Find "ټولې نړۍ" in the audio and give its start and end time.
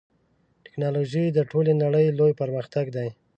1.51-2.05